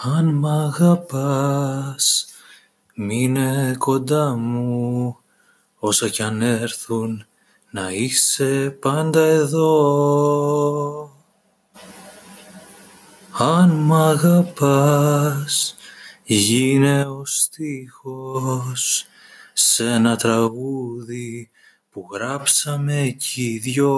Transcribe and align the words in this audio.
Αν 0.00 0.24
μ' 0.34 0.46
αγαπάς 0.46 2.26
μείνε 2.94 3.74
κοντά 3.78 4.34
μου. 4.36 5.16
Όσα 5.78 6.08
κι 6.08 6.22
αν 6.22 6.42
έρθουν 6.42 7.26
να 7.70 7.90
είσαι 7.90 8.76
πάντα 8.80 9.20
εδώ. 9.20 11.16
Αν 13.32 13.70
μ' 13.70 13.94
αγαπάς 13.94 15.76
γίνε 16.22 17.04
ο 17.04 17.24
στίχος 17.24 19.06
σ' 19.52 19.80
ένα 19.80 20.16
τραγούδι 20.16 21.50
που 21.90 22.08
γράψαμε 22.12 23.16
κι 23.18 23.42
οι 23.42 23.58
δυο 23.58 23.92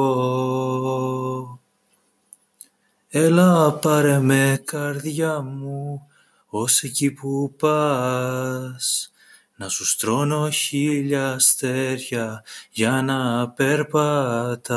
Έλα 3.16 3.72
πάρε 3.72 4.18
με 4.18 4.62
καρδιά 4.64 5.40
μου 5.40 6.06
ως 6.46 6.82
εκεί 6.82 7.12
που 7.12 7.54
πας. 7.58 9.12
Να 9.56 9.68
σου 9.68 9.86
στρώνω 9.86 10.50
χίλια 10.50 11.32
αστέρια 11.32 12.44
για 12.70 13.02
να 13.02 13.50
περπατάς. 13.50 14.72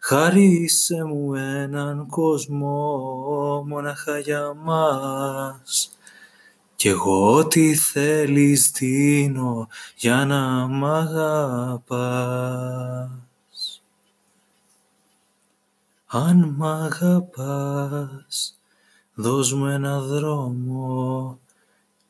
Χάρισέ 0.00 1.04
μου 1.04 1.34
έναν 1.34 2.06
κόσμο 2.06 2.76
μονάχα 3.66 4.18
για 4.18 4.54
μας. 4.54 5.98
Κι 6.76 6.88
εγώ 6.88 7.34
ό,τι 7.34 7.74
θέλεις 7.74 8.70
δίνω 8.70 9.68
για 9.96 10.24
να 10.24 10.66
μ' 10.66 10.84
αγαπάς 10.84 12.32
Αν 16.14 16.54
μ' 16.56 16.64
αγαπάς 16.64 18.58
δώσ' 19.14 19.52
μου 19.52 19.66
ένα 19.66 20.00
δρόμο 20.00 21.38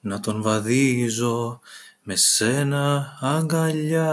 να 0.01 0.21
τον 0.21 0.43
βαδίζω 0.43 1.61
με 2.03 2.17
σένα 2.17 3.19
αγκαλιά. 3.21 4.11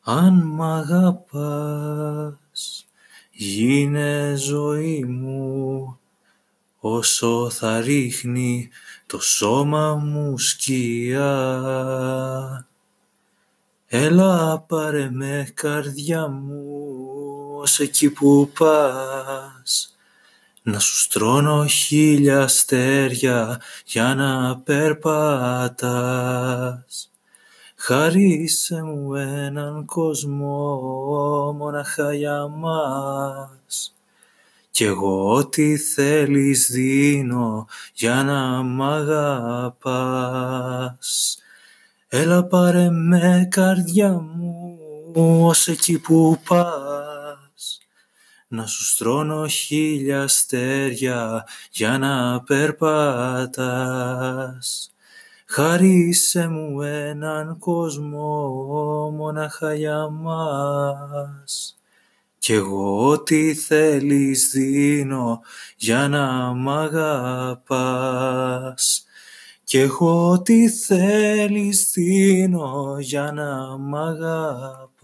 Αν 0.00 0.34
μ' 0.34 0.62
αγαπάς 0.62 2.06
γίνε 3.30 4.34
ζωή 4.36 5.04
μου 5.04 5.98
όσο 6.78 7.50
θα 7.50 7.80
ρίχνει 7.80 8.70
το 9.06 9.20
σώμα 9.20 9.94
μου 9.94 10.38
σκιά. 10.38 11.34
Έλα 13.86 14.60
πάρε 14.60 15.10
με 15.10 15.50
καρδιά 15.54 16.28
μου 16.28 16.79
ως 17.60 17.80
εκεί 17.80 18.10
που 18.10 18.50
πας. 18.58 19.94
Να 20.62 20.78
σου 20.78 20.96
στρώνω 20.96 21.66
χίλια 21.66 22.42
αστέρια 22.42 23.60
για 23.84 24.14
να 24.14 24.58
περπατάς. 24.58 25.80
Χάρισέ 27.76 28.82
μου 28.82 29.14
έναν 29.14 29.84
κόσμο 29.84 30.76
μονάχα 31.58 32.14
για 32.14 32.46
μας. 32.46 33.94
Κι 34.70 34.84
εγώ 34.84 35.34
ό,τι 35.34 35.76
θέλεις 35.76 36.68
δίνω 36.70 37.66
για 37.94 38.22
να 38.22 38.62
μ' 38.62 38.82
αγαπάς. 38.82 40.28
Έλα 42.08 42.44
πάρε 42.44 42.90
με 42.90 43.48
καρδιά 43.50 44.10
μου 44.10 44.78
ως 45.46 45.68
εκεί 45.68 45.98
που 45.98 46.38
πας 46.48 46.89
να 48.52 48.66
σου 48.66 48.84
στρώνω 48.84 49.46
χίλια 49.46 50.22
αστέρια 50.22 51.46
για 51.70 51.98
να 51.98 52.42
περπατάς. 52.42 53.54
Χάρισέ 55.46 56.48
μου 56.48 56.82
έναν 56.82 57.58
κόσμο 57.58 58.50
μονάχα 59.10 59.74
για 59.74 60.08
μας. 60.08 61.78
Κι 62.38 62.52
εγώ 62.52 63.08
ό,τι 63.08 63.54
θέλεις 63.54 64.50
δίνω 64.52 65.40
για 65.76 66.08
να 66.08 66.52
μ' 66.54 66.70
αγαπάς. 66.70 67.84
Κι 69.64 69.78
εγώ 69.78 70.30
ό,τι 70.30 70.68
θέλεις 70.68 71.90
δίνω 71.92 72.96
για 72.98 73.32
να 73.32 73.76
μ' 73.78 73.96
αγαπάς 73.96 75.00